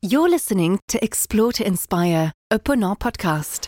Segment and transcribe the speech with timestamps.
[0.00, 3.66] You're listening to Explore to Inspire, a Ponant podcast.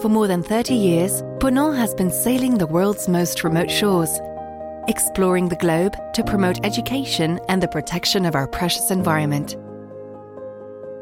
[0.00, 4.20] For more than 30 years, Ponant has been sailing the world's most remote shores,
[4.86, 9.56] exploring the globe to promote education and the protection of our precious environment.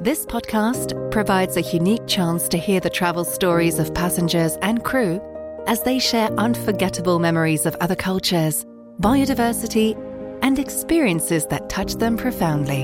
[0.00, 5.20] This podcast provides a unique chance to hear the travel stories of passengers and crew
[5.66, 8.64] as they share unforgettable memories of other cultures,
[9.00, 10.00] biodiversity,
[10.44, 12.82] and experiences that touch them profoundly.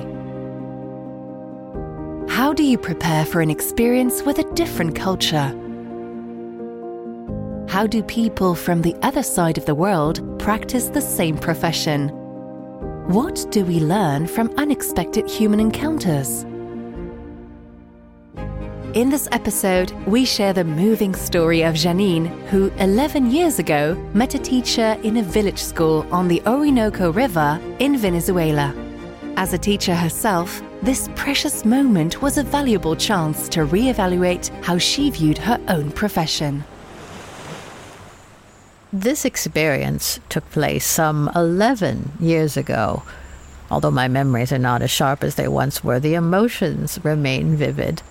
[2.34, 5.54] How do you prepare for an experience with a different culture?
[7.68, 12.08] How do people from the other side of the world practice the same profession?
[13.08, 16.46] What do we learn from unexpected human encounters?
[18.94, 24.34] In this episode, we share the moving story of Jeannine, who 11 years ago met
[24.34, 28.74] a teacher in a village school on the Orinoco River in Venezuela.
[29.36, 35.08] As a teacher herself, this precious moment was a valuable chance to reevaluate how she
[35.10, 36.64] viewed her own profession.
[38.92, 43.04] This experience took place some 11 years ago.
[43.70, 48.02] Although my memories are not as sharp as they once were, the emotions remain vivid.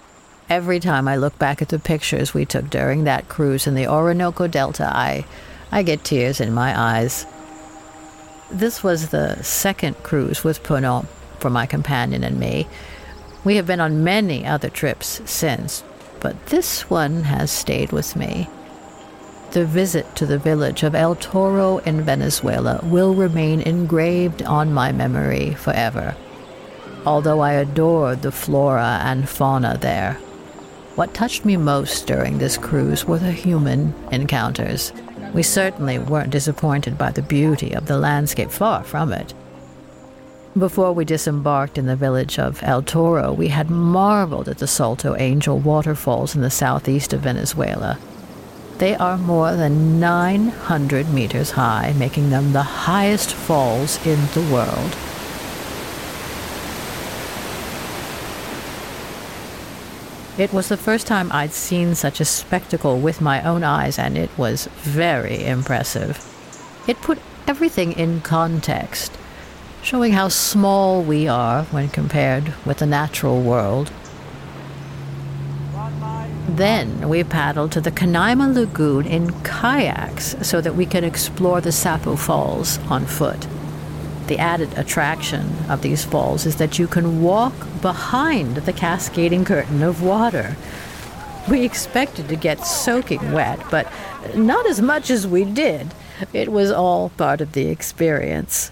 [0.50, 3.86] Every time I look back at the pictures we took during that cruise in the
[3.86, 5.23] Orinoco Delta, I,
[5.72, 7.28] I get tears in my eyes.
[8.50, 12.67] This was the second cruise with Ponant for my companion and me.
[13.44, 15.83] We have been on many other trips since,
[16.20, 18.50] but this one has stayed with me.
[19.52, 24.92] The visit to the village of El Toro in Venezuela will remain engraved on my
[24.92, 26.16] memory forever.
[27.05, 30.17] Although I adored the flora and fauna there,
[30.95, 34.91] what touched me most during this cruise were the human encounters.
[35.33, 39.33] We certainly weren't disappointed by the beauty of the landscape, far from it.
[40.57, 45.15] Before we disembarked in the village of El Toro, we had marveled at the Salto
[45.15, 47.99] Angel waterfalls in the southeast of Venezuela.
[48.80, 54.97] They are more than 900 meters high, making them the highest falls in the world.
[60.39, 64.17] It was the first time I'd seen such a spectacle with my own eyes, and
[64.17, 66.17] it was very impressive.
[66.88, 69.17] It put everything in context,
[69.83, 73.92] showing how small we are when compared with the natural world.
[76.48, 81.73] Then we paddled to the Canaima Lagoon in kayaks so that we could explore the
[81.73, 83.45] Sapo Falls on foot.
[84.29, 87.51] The added attraction of these falls is that you can walk
[87.81, 90.55] behind the cascading curtain of water.
[91.49, 93.91] We expected to get soaking wet, but
[94.35, 95.95] not as much as we did.
[96.31, 98.71] It was all part of the experience.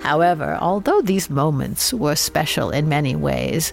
[0.00, 3.72] However, although these moments were special in many ways,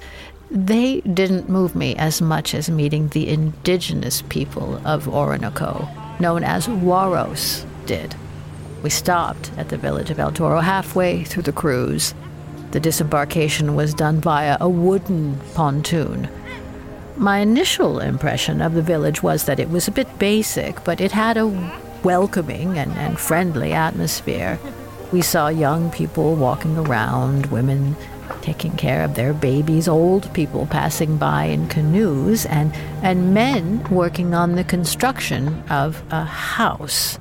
[0.50, 5.90] they didn't move me as much as meeting the indigenous people of Orinoco,
[6.22, 8.16] known as Waros did.
[8.84, 12.14] We stopped at the village of El Toro halfway through the cruise.
[12.72, 16.28] The disembarkation was done via a wooden pontoon.
[17.16, 21.14] My initial impression of the village was that it was a bit basic, but it
[21.14, 21.48] had a
[22.04, 24.60] welcoming and, and friendly atmosphere.
[25.14, 27.96] We saw young people walking around, women
[28.42, 34.34] taking care of their babies, old people passing by in canoes, and, and men working
[34.34, 37.18] on the construction of a house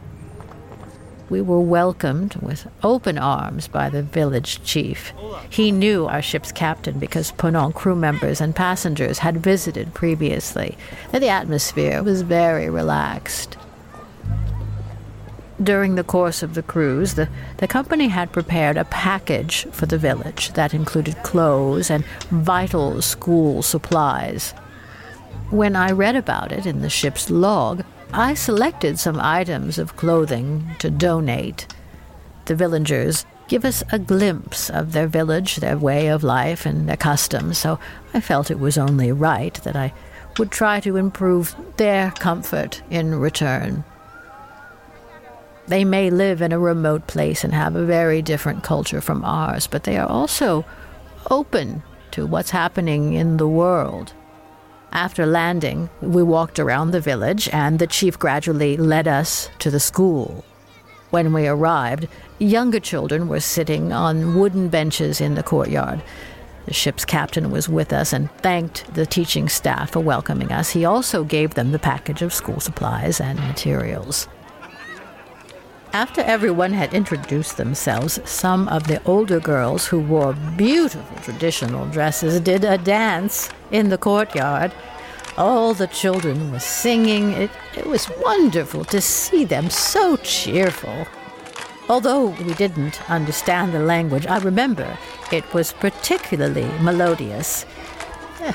[1.33, 5.15] we were welcomed with open arms by the village chief.
[5.49, 10.77] He knew our ship's captain because Ponant crew members and passengers had visited previously.
[11.11, 13.57] And the atmosphere was very relaxed.
[15.63, 19.99] During the course of the cruise, the, the company had prepared a package for the
[19.99, 24.51] village that included clothes and vital school supplies.
[25.49, 27.85] When I read about it in the ship's log,
[28.15, 31.67] I selected some items of clothing to donate.
[32.45, 36.99] The villagers give us a glimpse of their village, their way of life, and their
[36.99, 37.79] customs, so
[38.13, 39.95] I felt it was only right that I
[40.39, 43.83] would try to improve their comfort in return.
[45.67, 49.67] They may live in a remote place and have a very different culture from ours,
[49.67, 50.67] but they are also
[51.31, 54.13] open to what's happening in the world.
[54.93, 59.81] After landing, we walked around the village, and the chief gradually led us to the
[59.81, 60.45] school.
[61.09, 62.09] When we arrived,
[62.39, 66.03] younger children were sitting on wooden benches in the courtyard.
[66.67, 70.71] The ship's captain was with us and thanked the teaching staff for welcoming us.
[70.71, 74.29] He also gave them the package of school supplies and materials.
[75.95, 82.41] After everyone had introduced themselves, some of the older girls who wore beautiful traditional dresses
[82.41, 84.73] did a dance in the courtyard.
[85.37, 87.33] All the children were singing.
[87.33, 91.07] It, it was wonderful to see them so cheerful.
[91.91, 94.97] Although we didn't understand the language, I remember
[95.31, 97.67] it was particularly melodious.
[98.41, 98.55] Eh,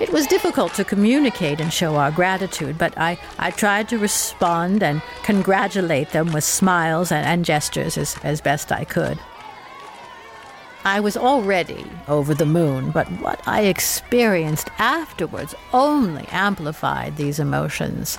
[0.00, 4.82] It was difficult to communicate and show our gratitude, but I, I tried to respond
[4.82, 9.18] and congratulate them with smiles and, and gestures as, as best I could.
[10.84, 18.16] I was already over the moon, but what I experienced afterwards only amplified these emotions.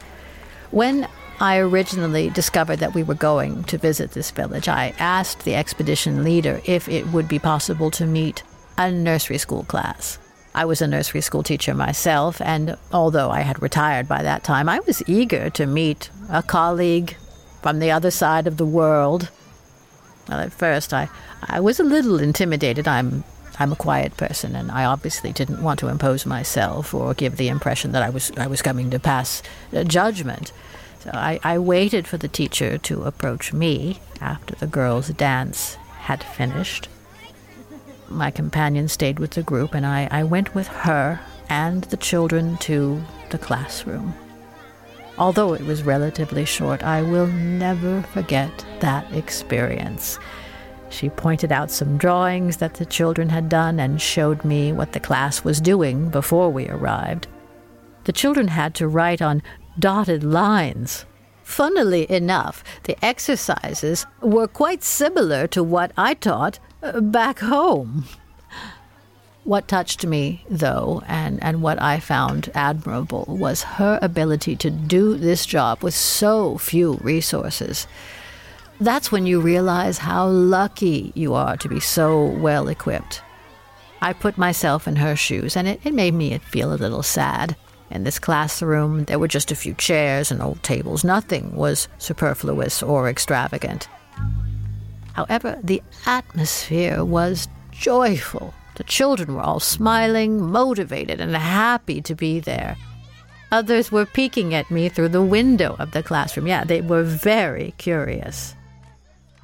[0.72, 1.08] When
[1.42, 6.24] I originally discovered that we were going to visit this village, I asked the expedition
[6.24, 8.44] leader if it would be possible to meet
[8.78, 10.18] a nursery school class.
[10.56, 14.70] I was a nursery school teacher myself, and although I had retired by that time,
[14.70, 17.18] I was eager to meet a colleague
[17.62, 19.30] from the other side of the world.
[20.30, 21.10] Well, at first, I,
[21.44, 22.88] I was a little intimidated.
[22.88, 23.26] I'm
[23.60, 27.50] I'm a quiet person, and I obviously didn't want to impose myself or give the
[27.50, 29.44] impression that I was I was coming to pass
[29.74, 30.54] uh, judgment.
[31.02, 35.76] So I, I waited for the teacher to approach me after the girls' dance
[36.08, 36.88] had finished.
[38.10, 41.20] My companion stayed with the group, and I, I went with her
[41.50, 44.14] and the children to the classroom.
[45.18, 50.20] Although it was relatively short, I will never forget that experience.
[50.90, 55.00] She pointed out some drawings that the children had done and showed me what the
[55.00, 57.28] class was doing before we arrived.
[58.04, 59.42] The children had to write on
[59.80, 61.06] dotted lines.
[61.44, 66.60] Funnily enough, the exercises were quite similar to what I taught
[67.02, 68.06] back home.
[69.44, 75.16] What touched me, though, and, and what I found admirable, was her ability to do
[75.18, 77.86] this job with so few resources.
[78.80, 83.22] That's when you realize how lucky you are to be so well equipped.
[84.02, 87.56] I put myself in her shoes, and it, it made me feel a little sad.
[87.92, 91.04] In this classroom, there were just a few chairs and old tables.
[91.04, 93.88] Nothing was superfluous or extravagant.
[95.16, 98.54] However, the atmosphere was joyful.
[98.76, 102.76] The children were all smiling, motivated, and happy to be there.
[103.52, 106.48] Others were peeking at me through the window of the classroom.
[106.48, 108.56] Yeah, they were very curious.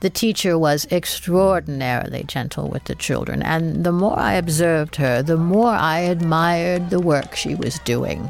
[0.02, 5.38] The teacher was extraordinarily gentle with the children, and the more I observed her, the
[5.38, 8.30] more I admired the work she was doing.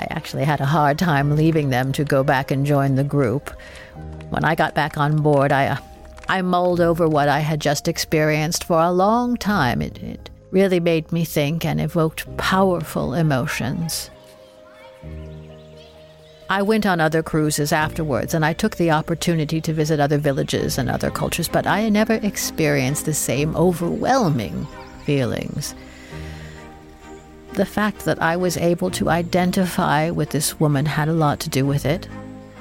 [0.00, 3.50] I actually had a hard time leaving them to go back and join the group.
[4.30, 5.76] When I got back on board, I, uh,
[6.26, 9.82] I mulled over what I had just experienced for a long time.
[9.82, 14.08] It, it really made me think and evoked powerful emotions.
[16.48, 20.78] I went on other cruises afterwards, and I took the opportunity to visit other villages
[20.78, 24.66] and other cultures, but I never experienced the same overwhelming
[25.04, 25.74] feelings.
[27.54, 31.50] The fact that I was able to identify with this woman had a lot to
[31.50, 32.08] do with it.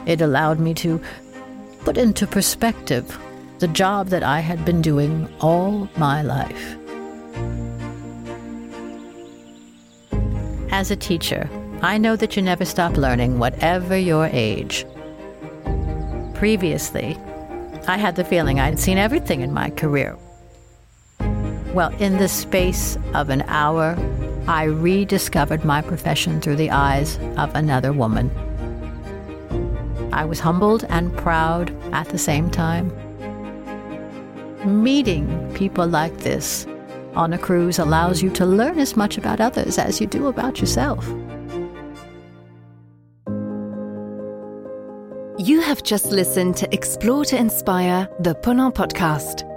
[0.05, 0.99] It allowed me to
[1.81, 3.17] put into perspective
[3.59, 6.75] the job that I had been doing all my life.
[10.71, 11.49] As a teacher,
[11.81, 14.85] I know that you never stop learning, whatever your age.
[16.33, 17.17] Previously,
[17.87, 20.17] I had the feeling I'd seen everything in my career.
[21.73, 23.95] Well, in the space of an hour,
[24.49, 28.31] I rediscovered my profession through the eyes of another woman.
[30.11, 32.91] I was humbled and proud at the same time.
[34.65, 36.65] Meeting people like this
[37.13, 40.59] on a cruise allows you to learn as much about others as you do about
[40.59, 41.07] yourself.
[45.37, 49.47] You have just listened to Explore to Inspire, the Ponant podcast.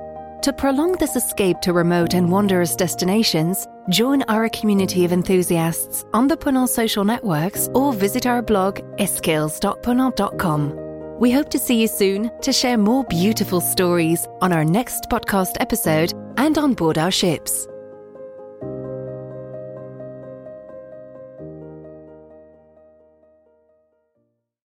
[0.42, 6.28] To prolong this escape to remote and wondrous destinations, join our community of enthusiasts on
[6.28, 10.78] the Ponant social networks or visit our blog escales.ponant.com.
[11.18, 15.56] We hope to see you soon to share more beautiful stories on our next podcast
[15.60, 17.68] episode and on board our ships.